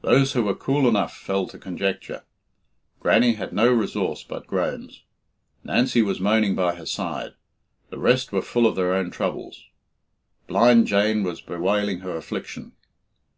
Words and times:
Those 0.00 0.32
who 0.32 0.44
were 0.44 0.54
cool 0.54 0.88
enough 0.88 1.14
fell 1.14 1.46
to 1.48 1.58
conjecture. 1.58 2.24
Grannie 3.00 3.34
had 3.34 3.52
no 3.52 3.70
resource 3.70 4.24
but 4.26 4.46
groans. 4.46 5.02
Nancy 5.62 6.00
was 6.00 6.18
moaning 6.20 6.54
by 6.54 6.74
her 6.76 6.86
side. 6.86 7.34
The 7.90 7.98
rest 7.98 8.32
were 8.32 8.40
full 8.40 8.66
of 8.66 8.76
their 8.76 8.94
own 8.94 9.10
troubles. 9.10 9.66
Blind 10.46 10.86
Jane 10.86 11.22
was 11.22 11.42
bewailing 11.42 11.98
her 11.98 12.16
affliction. 12.16 12.72